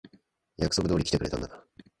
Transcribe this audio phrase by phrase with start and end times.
[0.57, 1.63] 約束通り来てくれたんだな。